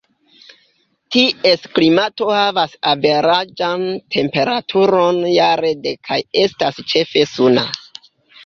Ties 1.15 1.67
klimato 1.79 2.29
havas 2.37 2.73
averaĝan 2.93 3.85
temperaturon 4.17 5.23
jare 5.35 5.73
de 5.87 5.95
kaj 6.09 6.21
estas 6.47 6.85
ĉefe 6.95 7.29
suna. 7.37 7.69